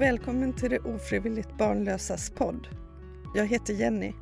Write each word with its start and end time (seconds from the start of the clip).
Välkommen 0.00 0.52
till 0.52 0.70
det 0.70 0.78
ofrivilligt 0.78 1.58
barnlösas 1.58 2.30
podd. 2.30 2.68
Jag 3.34 3.46
heter 3.46 3.74
Jenny. 3.74 4.12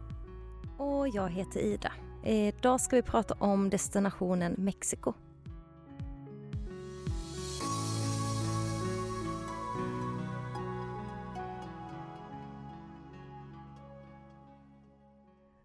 Och 0.79 1.09
jag 1.09 1.29
heter 1.31 1.61
Ida. 1.61 1.93
Idag 2.25 2.81
ska 2.81 2.97
vi 2.97 3.03
prata 3.03 3.35
om 3.35 3.71
destinationen 3.71 4.55
Mexiko. 4.59 5.13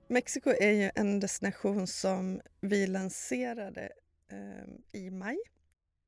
Mexiko 0.07 0.49
är 0.49 0.71
ju 0.71 0.91
en 0.95 1.19
destination 1.19 1.87
som 1.87 2.41
vi 2.61 2.87
lanserade 2.87 3.89
eh, 4.31 5.01
i 5.01 5.09
maj. 5.09 5.37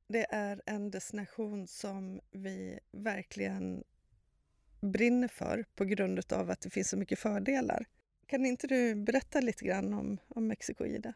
Det 0.08 0.26
är 0.30 0.62
en 0.66 0.90
destination 0.90 1.66
som 1.66 2.20
vi 2.30 2.78
verkligen 2.92 3.84
brinner 4.80 5.28
för 5.28 5.64
på 5.74 5.84
grund 5.84 6.32
av 6.32 6.50
att 6.50 6.60
det 6.60 6.70
finns 6.70 6.88
så 6.88 6.96
mycket 6.96 7.18
fördelar. 7.18 7.86
Kan 8.26 8.46
inte 8.46 8.66
du 8.66 8.94
berätta 8.94 9.40
lite 9.40 9.64
grann 9.64 9.94
om, 9.94 10.18
om 10.28 10.46
Mexiko, 10.46 10.84
Ida? 10.84 11.12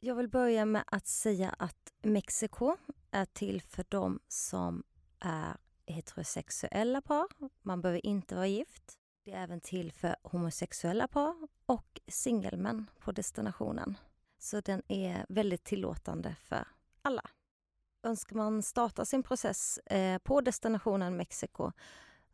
Jag 0.00 0.14
vill 0.14 0.28
börja 0.28 0.64
med 0.64 0.84
att 0.86 1.06
säga 1.06 1.54
att 1.58 1.92
Mexiko 2.02 2.76
är 3.10 3.24
till 3.24 3.62
för 3.62 3.84
dem 3.88 4.20
som 4.28 4.82
är 5.20 5.56
heterosexuella 5.86 7.00
par. 7.00 7.26
Man 7.62 7.82
behöver 7.82 8.06
inte 8.06 8.34
vara 8.34 8.46
gift. 8.46 8.98
Det 9.24 9.32
är 9.32 9.42
även 9.42 9.60
till 9.60 9.92
för 9.92 10.16
homosexuella 10.22 11.08
par 11.08 11.34
och 11.66 12.00
singelmän 12.06 12.90
på 12.98 13.12
destinationen. 13.12 13.98
Så 14.38 14.60
den 14.60 14.82
är 14.88 15.26
väldigt 15.28 15.64
tillåtande 15.64 16.36
för 16.40 16.68
alla. 17.02 17.30
Önskar 18.02 18.36
man 18.36 18.62
starta 18.62 19.04
sin 19.04 19.22
process 19.22 19.78
eh, 19.78 20.18
på 20.18 20.40
destinationen 20.40 21.16
Mexiko 21.16 21.72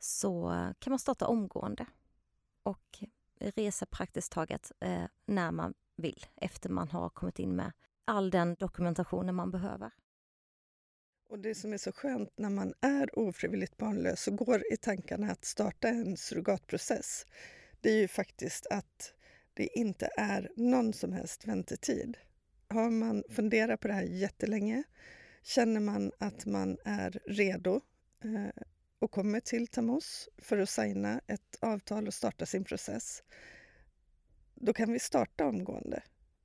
så 0.04 0.50
kan 0.78 0.90
man 0.90 0.98
starta 0.98 1.26
omgående 1.26 1.86
och 2.62 2.98
resa 3.38 3.86
praktiskt 3.86 4.32
taget 4.32 4.72
eh, 4.80 5.04
när 5.26 5.50
man 5.50 5.74
vill 5.96 6.26
efter 6.36 6.70
man 6.70 6.88
har 6.88 7.10
kommit 7.10 7.38
in 7.38 7.56
med 7.56 7.72
all 8.04 8.30
den 8.30 8.54
dokumentationen 8.54 9.34
man 9.34 9.50
behöver. 9.50 9.90
Och 11.28 11.38
Det 11.38 11.54
som 11.54 11.72
är 11.72 11.78
så 11.78 11.92
skönt 11.92 12.30
när 12.36 12.50
man 12.50 12.74
är 12.80 13.18
ofrivilligt 13.18 13.76
barnlös 13.76 14.22
så 14.22 14.30
går 14.30 14.72
i 14.72 14.76
tankarna 14.76 15.30
att 15.30 15.44
starta 15.44 15.88
en 15.88 16.16
surrogatprocess. 16.16 17.26
Det 17.80 17.90
är 17.90 18.00
ju 18.00 18.08
faktiskt 18.08 18.66
att 18.66 19.14
det 19.54 19.66
inte 19.66 20.10
är 20.16 20.50
någon 20.56 20.92
som 20.92 21.12
helst 21.12 21.46
väntetid. 21.46 22.16
Har 22.68 22.90
man 22.90 23.24
funderat 23.30 23.80
på 23.80 23.88
det 23.88 23.94
här 23.94 24.02
jättelänge, 24.02 24.82
känner 25.42 25.80
man 25.80 26.12
att 26.18 26.46
man 26.46 26.78
är 26.84 27.20
redo 27.26 27.80
eh, 28.24 28.62
och 28.98 29.10
kommer 29.10 29.40
till 29.40 29.66
Tamos 29.66 30.28
för 30.38 30.58
att 30.58 30.70
signa 30.70 31.20
ett 31.26 31.58
avtal 31.60 32.06
och 32.06 32.14
starta 32.14 32.46
sin 32.46 32.64
process, 32.64 33.22
då 34.54 34.72
kan 34.72 34.92
vi 34.92 34.98
starta 34.98 35.46
omgående, 35.46 36.02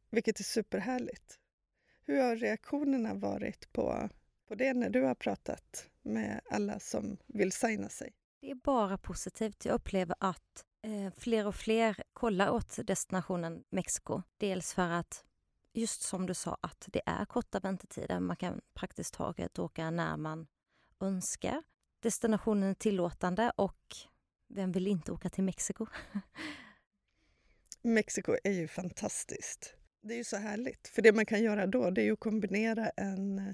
vilket 0.10 0.40
är 0.40 0.44
superhärligt. 0.44 1.40
Hur 2.06 2.22
har 2.22 2.36
reaktionerna 2.36 3.14
varit 3.14 3.74
på, 3.74 4.10
på 4.48 4.56
det 4.56 4.74
när 4.74 4.90
du 4.90 5.02
har 5.02 5.16
pratat 5.16 5.90
med 6.02 6.42
alla 6.50 6.80
som 6.80 7.18
vill 7.28 7.52
signa 7.52 7.90
sig? 7.90 8.14
Det 8.42 8.52
är 8.52 8.56
bara 8.56 8.98
positivt. 8.98 9.66
Jag 9.66 9.76
upplever 9.76 10.16
att 10.20 10.66
eh, 10.84 11.14
fler 11.18 11.48
och 11.48 11.56
fler 11.56 12.04
kollar 12.14 12.50
åt 12.50 12.88
destinationen 12.88 13.64
Mexiko. 13.70 14.22
Dels 14.38 14.74
för 14.74 14.90
att, 14.90 15.26
just 15.74 16.02
som 16.02 16.26
du 16.26 16.34
sa, 16.34 16.58
att 16.62 16.88
det 16.88 17.02
är 17.06 17.26
korta 17.26 17.60
väntetider. 17.60 18.20
Man 18.20 18.36
kan 18.36 18.62
praktiskt 18.74 19.14
taget 19.14 19.60
åka 19.60 19.92
när 19.92 20.18
man 20.18 20.48
önskar 21.00 21.64
destinationen 22.00 22.70
är 22.70 22.74
tillåtande 22.74 23.52
och 23.56 23.96
vem 24.48 24.72
vill 24.72 24.88
inte 24.88 25.12
åka 25.12 25.30
till 25.30 25.44
Mexiko? 25.44 25.86
Mexiko 27.82 28.36
är 28.44 28.52
ju 28.52 28.68
fantastiskt. 28.68 29.74
Det 30.02 30.14
är 30.14 30.18
ju 30.18 30.24
så 30.24 30.38
härligt, 30.38 30.88
för 30.88 31.02
det 31.02 31.12
man 31.12 31.26
kan 31.26 31.44
göra 31.44 31.68
då 31.68 31.90
det 31.90 32.08
är 32.08 32.12
att 32.12 32.20
kombinera 32.20 32.90
en, 32.90 33.54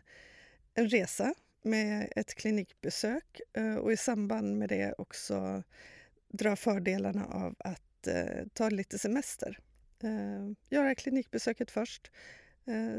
en 0.74 0.90
resa 0.90 1.34
med 1.62 2.14
ett 2.16 2.36
klinikbesök 2.36 3.42
eh, 3.54 3.76
och 3.76 3.92
i 3.92 3.98
samband 3.98 4.58
med 4.58 4.70
det 4.70 4.94
också 4.98 5.64
dra 6.28 6.56
fördelarna 6.56 7.26
av 7.26 7.56
att 7.60 8.08
eh, 8.08 8.48
ta 8.54 8.70
lite 8.70 9.00
semester. 9.00 9.60
Eh, 10.04 10.52
göra 10.70 10.96
klinikbesöket 10.96 11.72
först, 11.72 12.12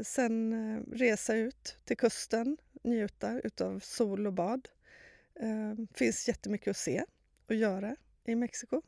sen 0.03 0.53
resa 0.93 1.35
ut 1.35 1.77
till 1.85 1.97
kusten, 1.97 2.57
njuta 2.83 3.41
av 3.61 3.79
sol 3.79 4.27
och 4.27 4.33
bad 4.33 4.69
det 5.75 5.97
finns 5.97 6.27
jättemycket 6.27 6.71
att 6.71 6.77
se 6.77 7.03
och 7.47 7.55
göra 7.55 7.95
i 8.25 8.35
Mexiko. 8.35 8.81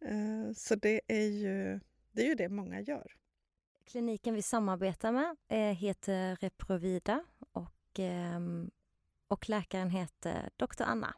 Ehm, 0.00 0.54
så 0.54 0.74
det 0.74 1.00
är, 1.06 1.26
ju, 1.26 1.80
det 2.12 2.22
är 2.22 2.26
ju 2.26 2.34
det 2.34 2.48
många 2.48 2.80
gör. 2.80 3.12
Kliniken 3.84 4.34
vi 4.34 4.42
samarbetar 4.42 5.12
med 5.12 5.36
eh, 5.48 5.76
heter 5.76 6.36
Reprovida 6.36 7.24
och, 7.52 7.98
ehm, 7.98 8.70
och 9.28 9.48
läkaren 9.48 9.90
heter 9.90 10.50
Dr. 10.56 10.82
Anna. 10.82 11.14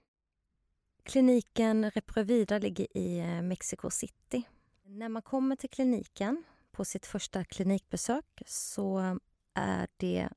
Kliniken 1.03 1.91
Reprovida 1.91 2.59
ligger 2.59 2.97
i 2.97 3.19
eh, 3.19 3.43
Mexico 3.43 3.91
City. 3.91 4.43
När 4.83 5.09
man 5.09 5.23
kommer 5.23 5.57
till 5.57 5.71
kliniken 5.71 6.45
på 6.71 6.85
sitt 6.85 7.07
första 7.07 7.45
klinikbesök 7.45 8.43
så 8.47 9.19
är 9.55 9.89
det 9.97 10.29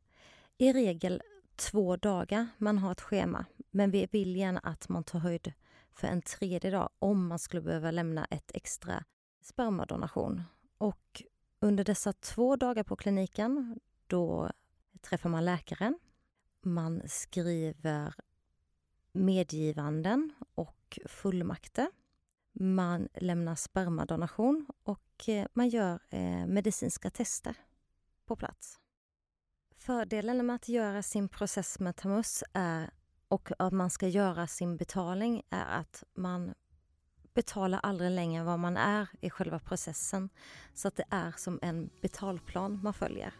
i 0.57 0.73
regel 0.73 1.21
två 1.55 1.95
dagar 1.97 2.47
man 2.57 2.77
har 2.77 2.91
ett 2.91 3.01
schema. 3.01 3.45
Men 3.75 3.91
vi 3.91 4.07
vill 4.11 4.35
gärna 4.35 4.59
att 4.59 4.89
man 4.89 5.03
tar 5.03 5.19
höjd 5.19 5.53
för 5.91 6.07
en 6.07 6.21
tredje 6.21 6.71
dag 6.71 6.89
om 6.99 7.27
man 7.27 7.39
skulle 7.39 7.61
behöva 7.61 7.91
lämna 7.91 8.25
ett 8.25 8.51
extra 8.53 9.03
spermadonation. 9.41 10.43
Och 10.77 11.23
under 11.59 11.83
dessa 11.83 12.13
två 12.13 12.55
dagar 12.55 12.83
på 12.83 12.95
kliniken, 12.95 13.79
då 14.07 14.51
träffar 15.01 15.29
man 15.29 15.45
läkaren. 15.45 15.99
Man 16.61 17.01
skriver 17.05 18.13
medgivanden 19.11 20.33
och 20.55 20.99
fullmakter. 21.05 21.87
Man 22.51 23.09
lämnar 23.13 23.55
spermadonation 23.55 24.65
och 24.83 25.29
eh, 25.29 25.47
man 25.53 25.69
gör 25.69 25.99
eh, 26.09 26.45
medicinska 26.45 27.09
tester 27.09 27.55
på 28.25 28.35
plats. 28.35 28.79
Fördelen 29.77 30.45
med 30.45 30.55
att 30.55 30.69
göra 30.69 31.03
sin 31.03 31.29
process 31.29 31.79
med 31.79 31.95
Tamus 31.95 32.43
är, 32.53 32.91
och 33.33 33.51
att 33.59 33.73
man 33.73 33.89
ska 33.89 34.07
göra 34.07 34.47
sin 34.47 34.77
betalning 34.77 35.41
är 35.49 35.65
att 35.65 36.03
man 36.15 36.53
betalar 37.33 37.79
aldrig 37.83 38.11
längre 38.11 38.39
än 38.39 38.45
vad 38.45 38.59
man 38.59 38.77
är 38.77 39.07
i 39.21 39.29
själva 39.29 39.59
processen. 39.59 40.29
Så 40.73 40.87
att 40.87 40.95
det 40.95 41.05
är 41.09 41.31
som 41.37 41.59
en 41.61 41.89
betalplan 42.01 42.79
man 42.83 42.93
följer. 42.93 43.33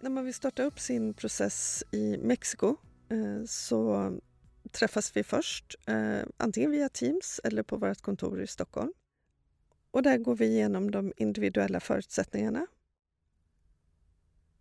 när 0.00 0.10
man 0.10 0.24
vill 0.24 0.34
starta 0.34 0.62
upp 0.62 0.80
sin 0.80 1.14
process 1.14 1.84
i 1.90 2.16
Mexiko 2.18 2.76
eh, 3.08 3.44
så 3.46 4.12
träffas 4.72 5.16
vi 5.16 5.22
först, 5.22 5.76
eh, 5.86 6.20
antingen 6.36 6.70
via 6.70 6.88
Teams 6.88 7.40
eller 7.44 7.62
på 7.62 7.76
vårt 7.76 8.00
kontor 8.00 8.42
i 8.42 8.46
Stockholm. 8.46 8.92
Och 9.90 10.02
där 10.02 10.18
går 10.18 10.36
vi 10.36 10.46
igenom 10.46 10.90
de 10.90 11.12
individuella 11.16 11.80
förutsättningarna. 11.80 12.66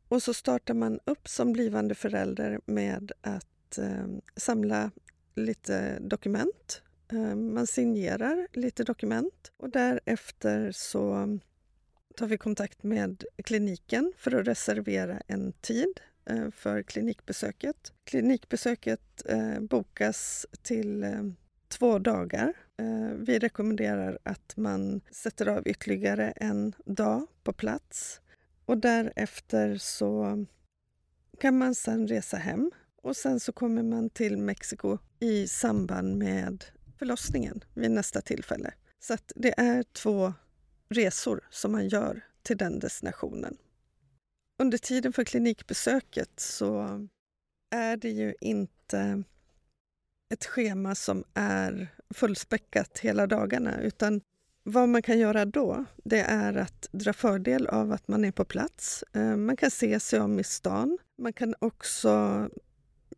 Och 0.07 0.23
så 0.23 0.33
startar 0.33 0.73
man 0.73 0.99
upp 1.05 1.27
som 1.27 1.53
blivande 1.53 1.95
förälder 1.95 2.59
med 2.65 3.11
att 3.21 3.77
eh, 3.77 4.05
samla 4.35 4.91
lite 5.35 5.99
dokument. 5.99 6.81
Eh, 7.11 7.35
man 7.35 7.67
signerar 7.67 8.47
lite 8.53 8.83
dokument 8.83 9.51
och 9.57 9.69
därefter 9.69 10.71
så 10.71 11.39
tar 12.15 12.27
vi 12.27 12.37
kontakt 12.37 12.83
med 12.83 13.23
kliniken 13.43 14.13
för 14.17 14.35
att 14.35 14.47
reservera 14.47 15.21
en 15.27 15.53
tid 15.53 15.99
Eh, 16.25 16.51
för 16.51 16.83
klinikbesöket. 16.83 17.93
Klinikbesöket 18.03 19.23
eh, 19.25 19.59
bokas 19.59 20.45
till 20.61 21.03
eh, 21.03 21.23
två 21.67 21.99
dagar. 21.99 22.53
Vi 23.17 23.39
rekommenderar 23.39 24.19
att 24.23 24.57
man 24.57 25.01
sätter 25.11 25.47
av 25.47 25.67
ytterligare 25.67 26.31
en 26.31 26.73
dag 26.85 27.27
på 27.43 27.53
plats 27.53 28.21
och 28.65 28.77
därefter 28.77 29.77
så 29.77 30.45
kan 31.39 31.57
man 31.57 31.75
sen 31.75 32.07
resa 32.07 32.37
hem 32.37 32.71
och 33.01 33.15
sen 33.15 33.39
så 33.39 33.51
kommer 33.51 33.83
man 33.83 34.09
till 34.09 34.37
Mexiko 34.37 34.97
i 35.19 35.47
samband 35.47 36.17
med 36.17 36.65
förlossningen 36.99 37.63
vid 37.73 37.91
nästa 37.91 38.21
tillfälle. 38.21 38.73
Så 38.99 39.17
det 39.35 39.59
är 39.59 39.83
två 39.83 40.33
resor 40.89 41.41
som 41.49 41.71
man 41.71 41.87
gör 41.87 42.21
till 42.43 42.57
den 42.57 42.79
destinationen. 42.79 43.57
Under 44.61 44.77
tiden 44.77 45.13
för 45.13 45.23
klinikbesöket 45.23 46.39
så 46.39 46.99
är 47.71 47.97
det 47.97 48.09
ju 48.09 48.35
inte 48.41 49.23
ett 50.33 50.45
schema 50.45 50.95
som 50.95 51.23
är 51.33 51.87
fullspäckat 52.13 52.99
hela 52.99 53.27
dagarna 53.27 53.81
utan 53.81 54.21
vad 54.63 54.89
man 54.89 55.01
kan 55.01 55.19
göra 55.19 55.45
då, 55.45 55.85
det 56.03 56.19
är 56.19 56.53
att 56.53 56.89
dra 56.91 57.13
fördel 57.13 57.67
av 57.67 57.91
att 57.91 58.07
man 58.07 58.25
är 58.25 58.31
på 58.31 58.45
plats. 58.45 59.03
Eh, 59.13 59.35
man 59.35 59.57
kan 59.57 59.71
se 59.71 59.99
sig 59.99 60.19
om 60.19 60.39
i 60.39 60.43
stan. 60.43 60.97
Man 61.17 61.33
kan 61.33 61.55
också 61.59 62.49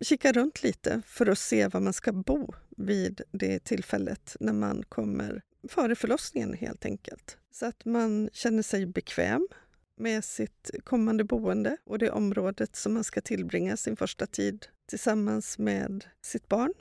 kika 0.02 0.32
runt 0.32 0.64
lite 0.64 1.02
för 1.06 1.30
att 1.30 1.40
se 1.40 1.68
var 1.68 1.80
man 1.80 1.94
ska 1.94 2.12
bo 2.12 2.54
vid 2.78 3.22
det 3.32 3.60
tillfället 3.60 4.36
när 4.40 4.54
man 4.54 4.84
kommer 4.90 5.42
före 5.70 5.96
förlossningen 5.96 6.54
helt 6.54 6.86
enkelt. 6.86 7.38
Så 7.52 7.66
att 7.66 7.86
man 7.86 8.30
känner 8.34 8.64
sig 8.64 8.86
bekväm 8.86 9.48
med 9.96 10.24
sitt 10.24 10.72
kommande 10.84 11.24
boende 11.24 11.78
och 11.84 12.00
det 12.00 12.12
området 12.12 12.76
som 12.76 12.94
man 12.94 13.04
ska 13.04 13.22
tillbringa 13.22 13.78
sin 13.78 13.96
första 13.96 14.28
tid 14.28 14.68
tillsammans 14.86 15.58
med 15.58 16.06
sitt 16.22 16.50
barn. 16.50 16.74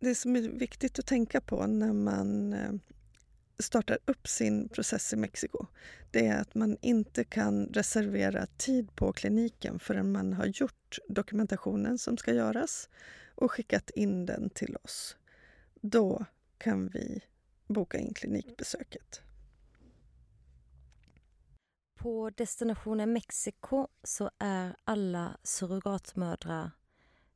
Det 0.00 0.14
som 0.14 0.36
är 0.36 0.40
viktigt 0.40 0.98
att 0.98 1.06
tänka 1.06 1.40
på 1.40 1.66
när 1.66 1.92
man 1.92 2.52
eh, 2.52 2.72
startar 3.58 3.98
upp 4.04 4.28
sin 4.28 4.68
process 4.68 5.12
i 5.12 5.16
Mexiko 5.16 5.66
det 6.10 6.26
är 6.26 6.40
att 6.40 6.54
man 6.54 6.76
inte 6.80 7.24
kan 7.24 7.66
reservera 7.66 8.46
tid 8.46 8.96
på 8.96 9.12
kliniken 9.12 9.78
förrän 9.78 10.12
man 10.12 10.32
har 10.32 10.46
gjort 10.46 10.98
dokumentationen 11.08 11.98
som 11.98 12.16
ska 12.16 12.34
göras 12.34 12.88
och 13.34 13.52
skickat 13.52 13.90
in 13.90 14.26
den 14.26 14.50
till 14.50 14.76
oss. 14.82 15.16
Då 15.80 16.24
kan 16.58 16.88
vi 16.88 17.20
boka 17.66 17.98
in 17.98 18.14
klinikbesöket. 18.14 19.22
På 21.98 22.30
destinationen 22.30 23.12
Mexiko 23.12 23.86
så 24.02 24.30
är 24.38 24.76
alla 24.84 25.36
surrogatmödrar 25.42 26.70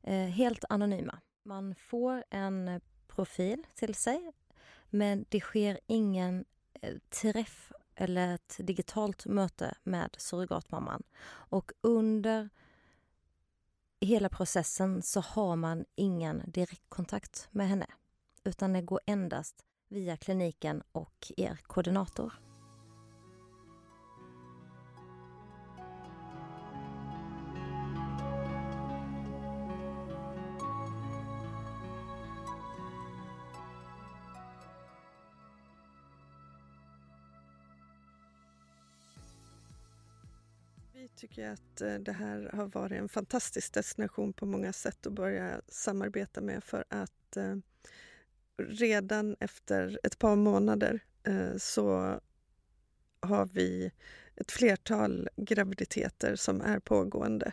eh, 0.01 0.15
helt 0.15 0.63
anonyma. 0.69 1.19
Man 1.43 1.75
får 1.75 2.23
en 2.29 2.67
eh, 2.67 2.81
profil 3.07 3.67
till 3.75 3.95
sig 3.95 4.31
men 4.89 5.25
det 5.29 5.39
sker 5.39 5.79
ingen 5.87 6.45
eh, 6.81 6.95
träff 7.09 7.71
eller 7.95 8.35
ett 8.35 8.55
digitalt 8.59 9.25
möte 9.25 9.75
med 9.83 10.15
surrogatmamman. 10.17 11.03
Och 11.25 11.71
under 11.81 12.49
hela 13.99 14.29
processen 14.29 15.01
så 15.01 15.19
har 15.19 15.55
man 15.55 15.85
ingen 15.95 16.41
direktkontakt 16.47 17.47
med 17.51 17.67
henne 17.67 17.87
utan 18.43 18.73
det 18.73 18.81
går 18.81 18.99
endast 19.05 19.65
via 19.87 20.17
kliniken 20.17 20.83
och 20.91 21.31
er 21.37 21.59
koordinator. 21.63 22.33
Vi 41.03 41.09
tycker 41.09 41.49
att 41.49 41.81
eh, 41.81 41.95
det 41.95 42.11
här 42.11 42.49
har 42.53 42.67
varit 42.67 42.99
en 42.99 43.09
fantastisk 43.09 43.73
destination 43.73 44.33
på 44.33 44.45
många 44.45 44.73
sätt 44.73 45.07
att 45.07 45.13
börja 45.13 45.61
samarbeta 45.67 46.41
med 46.41 46.63
för 46.63 46.85
att 46.89 47.37
eh, 47.37 47.55
redan 48.57 49.35
efter 49.39 49.99
ett 50.03 50.19
par 50.19 50.35
månader 50.35 50.99
eh, 51.23 51.57
så 51.57 52.19
har 53.19 53.45
vi 53.45 53.91
ett 54.35 54.51
flertal 54.51 55.29
graviditeter 55.35 56.35
som 56.35 56.61
är 56.61 56.79
pågående. 56.79 57.51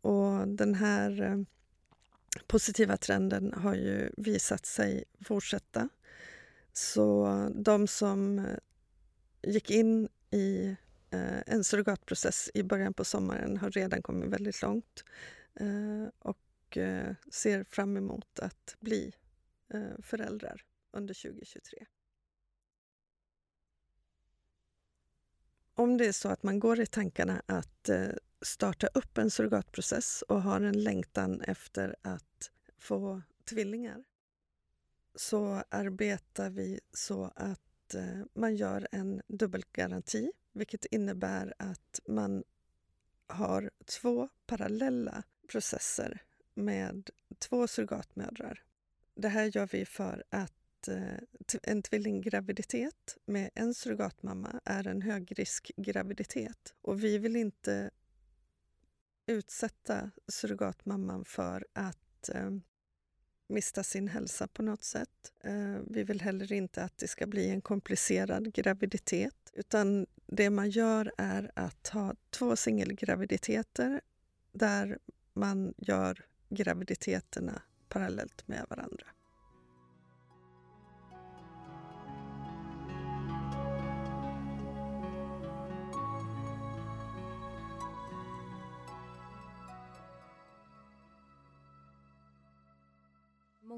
Och 0.00 0.48
den 0.48 0.74
här 0.74 1.44
positiva 2.46 2.96
trenden 2.96 3.52
har 3.52 3.74
ju 3.74 4.10
visat 4.16 4.66
sig 4.66 5.04
fortsätta. 5.24 5.88
Så 6.72 7.28
de 7.54 7.86
som 7.86 8.46
gick 9.42 9.70
in 9.70 10.08
i 10.30 10.76
Eh, 11.10 11.42
en 11.46 11.64
surrogatprocess 11.64 12.50
i 12.54 12.62
början 12.62 12.94
på 12.94 13.04
sommaren 13.04 13.56
har 13.56 13.70
redan 13.70 14.02
kommit 14.02 14.30
väldigt 14.30 14.62
långt 14.62 15.04
eh, 15.54 16.06
och 16.18 16.76
eh, 16.76 17.14
ser 17.30 17.64
fram 17.64 17.96
emot 17.96 18.38
att 18.38 18.76
bli 18.80 19.12
eh, 19.74 20.02
föräldrar 20.02 20.62
under 20.92 21.14
2023. 21.14 21.86
Om 25.74 25.96
det 25.96 26.06
är 26.06 26.12
så 26.12 26.28
att 26.28 26.42
man 26.42 26.60
går 26.60 26.80
i 26.80 26.86
tankarna 26.86 27.42
att 27.46 27.88
eh, 27.88 28.08
starta 28.42 28.86
upp 28.86 29.18
en 29.18 29.30
surrogatprocess 29.30 30.22
och 30.22 30.42
har 30.42 30.60
en 30.60 30.82
längtan 30.82 31.40
efter 31.40 31.96
att 32.02 32.50
få 32.78 33.22
tvillingar 33.44 34.04
så 35.14 35.62
arbetar 35.68 36.50
vi 36.50 36.80
så 36.92 37.32
att 37.36 37.60
Eh, 37.94 38.22
man 38.34 38.56
gör 38.56 38.88
en 38.92 39.22
dubbelgaranti 39.28 40.32
vilket 40.52 40.84
innebär 40.84 41.54
att 41.58 42.00
man 42.08 42.44
har 43.26 43.70
två 43.84 44.28
parallella 44.46 45.22
processer 45.48 46.22
med 46.54 47.10
två 47.38 47.66
surrogatmödrar. 47.66 48.62
Det 49.14 49.28
här 49.28 49.44
gör 49.44 49.66
vi 49.66 49.84
för 49.84 50.24
att 50.30 50.88
eh, 50.88 51.18
en 51.62 51.82
tvillinggraviditet 51.82 53.16
med 53.26 53.50
en 53.54 53.74
surrogatmamma 53.74 54.60
är 54.64 54.86
en 54.86 55.02
högriskgraviditet 55.02 56.74
och 56.82 57.04
vi 57.04 57.18
vill 57.18 57.36
inte 57.36 57.90
utsätta 59.26 60.10
surrogatmamman 60.28 61.24
för 61.24 61.66
att 61.72 62.28
eh, 62.28 62.50
mista 63.48 63.82
sin 63.82 64.08
hälsa 64.08 64.48
på 64.48 64.62
något 64.62 64.84
sätt. 64.84 65.32
Eh, 65.44 65.76
vi 65.90 66.04
vill 66.04 66.20
heller 66.20 66.52
inte 66.52 66.82
att 66.82 66.98
det 66.98 67.08
ska 67.08 67.26
bli 67.26 67.50
en 67.50 67.60
komplicerad 67.60 68.52
graviditet 68.54 69.34
utan 69.54 70.06
det 70.26 70.50
man 70.50 70.70
gör 70.70 71.12
är 71.18 71.50
att 71.54 71.88
ha 71.88 72.14
två 72.30 72.56
singelgraviditeter 72.56 74.00
där 74.52 74.98
man 75.32 75.74
gör 75.76 76.24
graviditeterna 76.48 77.62
parallellt 77.88 78.48
med 78.48 78.66
varandra. 78.70 79.06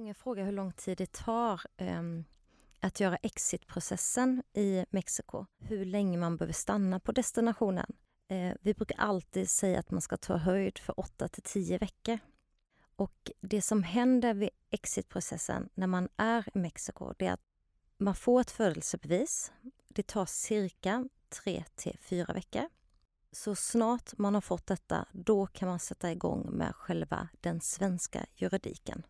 Många 0.01 0.15
frågar 0.15 0.45
hur 0.45 0.53
lång 0.53 0.73
tid 0.73 0.99
det 0.99 1.13
tar 1.13 1.61
um 1.79 2.25
att 2.81 3.01
göra 3.01 3.17
exitprocessen 3.17 4.43
i 4.53 4.85
Mexiko, 4.91 5.47
hur 5.59 5.85
länge 5.85 6.19
man 6.19 6.37
behöver 6.37 6.53
stanna 6.53 7.01
på 7.01 7.13
destinationen. 7.13 7.87
Uh, 8.33 8.53
vi 8.61 8.75
brukar 8.75 8.99
alltid 8.99 9.51
säga 9.51 9.79
att 9.79 9.91
man 9.91 10.01
ska 10.01 10.17
ta 10.17 10.37
höjd 10.37 10.79
för 10.79 11.01
8 11.01 11.29
till 11.29 11.43
10 11.43 11.79
veckor. 11.79 12.19
Och 12.97 13.31
det 13.41 13.63
som 13.63 13.83
händer 13.83 14.35
vid 14.35 14.51
exitprocessen 14.71 15.69
när 15.75 15.87
man 15.87 16.09
är 16.17 16.49
i 16.55 16.59
Mexiko, 16.59 17.15
det 17.19 17.27
är 17.27 17.33
att 17.33 17.45
man 17.99 18.15
får 18.15 18.41
ett 18.41 18.51
födelsebevis. 18.51 19.53
Det 19.89 20.07
tar 20.07 20.27
cirka 20.27 21.09
3 21.29 21.65
till 21.75 21.99
4 22.01 22.33
veckor. 22.33 22.69
Så 23.33 23.55
snart 23.55 24.19
man 24.19 24.35
har 24.35 24.41
fått 24.41 24.67
detta, 24.67 25.07
då 25.13 25.47
kan 25.47 25.69
man 25.69 25.79
sätta 25.79 26.13
igång 26.13 26.51
med 26.51 26.75
själva 26.77 27.29
den 27.41 27.61
svenska 27.61 28.27
juridiken. 28.37 29.03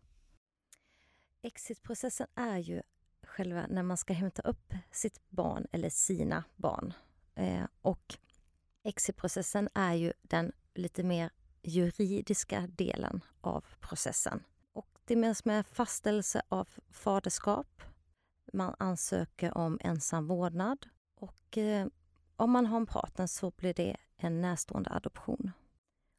Exitprocessen 1.41 2.27
är 2.35 2.57
ju 2.57 2.81
själva 3.23 3.65
när 3.69 3.83
man 3.83 3.97
ska 3.97 4.13
hämta 4.13 4.41
upp 4.41 4.73
sitt 4.91 5.29
barn 5.29 5.67
eller 5.71 5.89
sina 5.89 6.43
barn. 6.55 6.93
Eh, 7.35 7.63
och 7.81 8.17
exitprocessen 8.83 9.69
är 9.73 9.93
ju 9.93 10.13
den 10.21 10.51
lite 10.73 11.03
mer 11.03 11.29
juridiska 11.61 12.67
delen 12.67 13.21
av 13.41 13.65
processen. 13.79 14.43
Och 14.73 14.87
det 15.05 15.13
är 15.13 15.47
med 15.47 15.67
fastställelse 15.67 16.41
av 16.49 16.69
faderskap. 16.89 17.81
Man 18.53 18.75
ansöker 18.79 19.57
om 19.57 19.79
ensam 19.81 20.27
vårdnad 20.27 20.87
och 21.15 21.57
eh, 21.57 21.87
om 22.35 22.51
man 22.51 22.65
har 22.65 22.77
en 22.77 22.85
partner 22.85 23.27
så 23.27 23.51
blir 23.51 23.73
det 23.73 23.97
en 24.17 24.41
närstående 24.41 24.89
adoption. 24.89 25.51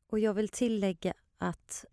Och 0.07 0.19
jag 0.19 0.35
vill 0.35 0.49
tillägga 0.49 1.14
att 1.38 1.85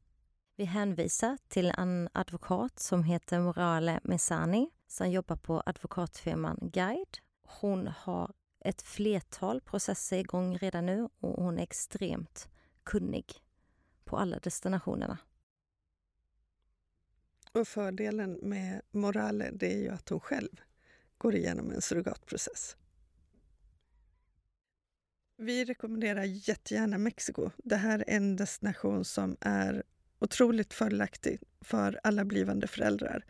vi 0.59 0.65
hänvisar 0.65 1.37
till 1.47 1.73
en 1.77 2.09
advokat 2.13 2.79
som 2.79 3.03
heter 3.03 3.39
Morale 3.39 3.99
Mesani 4.03 4.69
som 4.87 5.11
jobbar 5.11 5.35
på 5.35 5.63
advokatfirman 5.65 6.59
Guide. 6.61 7.17
Hon 7.41 7.87
har 7.87 8.33
ett 8.59 8.81
flertal 8.81 9.61
processer 9.61 10.17
igång 10.17 10.57
redan 10.57 10.85
nu 10.85 11.09
och 11.19 11.43
hon 11.43 11.59
är 11.59 11.63
extremt 11.63 12.49
kunnig 12.83 13.25
på 14.03 14.17
alla 14.17 14.39
destinationerna. 14.39 15.17
Och 17.51 17.67
fördelen 17.67 18.33
med 18.33 18.81
Morale 18.91 19.51
det 19.51 19.73
är 19.73 19.79
ju 19.79 19.89
att 19.89 20.09
hon 20.09 20.19
själv 20.19 20.61
går 21.17 21.35
igenom 21.35 21.71
en 21.71 21.81
surrogatprocess. 21.81 22.77
Vi 25.37 25.65
rekommenderar 25.65 26.23
jättegärna 26.23 26.97
Mexiko. 26.97 27.49
Det 27.57 27.75
här 27.75 27.99
är 28.07 28.15
en 28.15 28.35
destination 28.35 29.05
som 29.05 29.37
är 29.41 29.83
otroligt 30.19 30.73
fördelaktig 30.73 31.39
för 31.61 31.99
alla 32.03 32.25
blivande 32.25 32.67
föräldrar. 32.67 33.25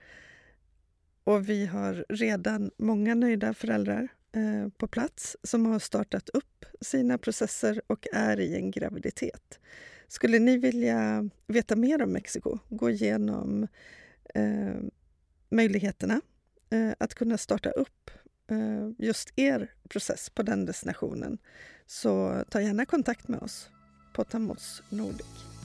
Och 1.24 1.50
vi 1.50 1.65
har 1.65 2.05
redan 2.10 2.72
många 2.77 3.15
nöjda 3.15 3.53
föräldrar 3.53 4.08
eh, 4.31 4.69
på 4.77 4.88
plats 4.88 5.38
som 5.43 5.65
har 5.65 5.79
startat 5.79 6.29
upp 6.29 6.65
sina 6.81 7.17
processer 7.17 7.81
och 7.88 8.08
är 8.13 8.39
i 8.39 8.55
en 8.55 8.72
graviditet. 8.72 9.60
Skulle 10.08 10.39
ni 10.39 10.58
vilja 10.58 11.29
veta 11.48 11.75
mer 11.75 12.01
om 12.01 12.12
Mexiko, 12.12 12.58
gå 12.69 12.89
igenom 12.89 13.67
eh, 14.36 14.75
möjligheterna 15.50 16.22
eh, 16.69 16.91
att 16.98 17.13
kunna 17.13 17.38
starta 17.38 17.69
upp 17.69 18.12
eh, 18.51 18.89
just 18.98 19.29
er 19.36 19.72
process 19.89 20.29
på 20.29 20.43
den 20.43 20.65
destinationen 20.65 21.38
så 21.86 22.43
ta 22.50 22.62
gärna 22.62 22.86
kontakt 22.86 23.27
med 23.27 23.39
oss 23.39 23.69
på 24.13 24.24
Tamos 24.24 24.84
Nordic. 24.89 25.58